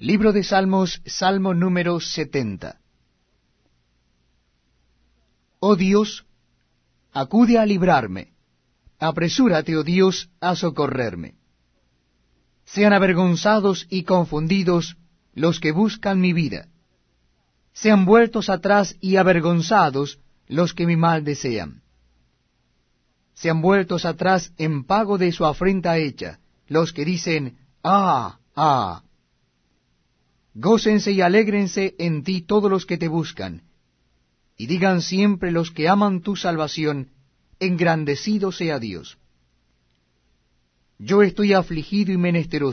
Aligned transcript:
Libro 0.00 0.32
de 0.32 0.44
Salmos, 0.44 1.02
Salmo 1.06 1.54
número 1.54 1.98
70. 1.98 2.78
Oh 5.58 5.74
Dios, 5.74 6.24
acude 7.12 7.58
a 7.58 7.66
librarme, 7.66 8.32
apresúrate, 9.00 9.76
oh 9.76 9.82
Dios, 9.82 10.30
a 10.40 10.54
socorrerme. 10.54 11.34
Sean 12.64 12.92
avergonzados 12.92 13.88
y 13.90 14.04
confundidos 14.04 14.96
los 15.34 15.58
que 15.58 15.72
buscan 15.72 16.20
mi 16.20 16.32
vida. 16.32 16.68
Sean 17.72 18.04
vueltos 18.04 18.50
atrás 18.50 18.94
y 19.00 19.16
avergonzados 19.16 20.20
los 20.46 20.74
que 20.74 20.86
mi 20.86 20.94
mal 20.94 21.24
desean. 21.24 21.82
Sean 23.34 23.60
vueltos 23.60 24.04
atrás 24.04 24.52
en 24.58 24.84
pago 24.84 25.18
de 25.18 25.32
su 25.32 25.44
afrenta 25.44 25.98
hecha, 25.98 26.38
los 26.68 26.92
que 26.92 27.04
dicen, 27.04 27.58
Ah, 27.82 28.38
ah. 28.54 29.02
Gócense 30.60 31.12
y 31.12 31.20
alégrense 31.20 31.94
en 32.00 32.24
ti 32.24 32.42
todos 32.42 32.68
los 32.68 32.84
que 32.84 32.98
te 32.98 33.06
buscan, 33.06 33.62
y 34.56 34.66
digan 34.66 35.02
siempre 35.02 35.52
los 35.52 35.70
que 35.70 35.88
aman 35.88 36.20
tu 36.20 36.34
salvación, 36.34 37.12
engrandecido 37.60 38.50
sea 38.50 38.80
Dios. 38.80 39.18
Yo 40.98 41.22
estoy 41.22 41.52
afligido 41.52 42.10
y 42.12 42.16
menesteroso 42.16 42.66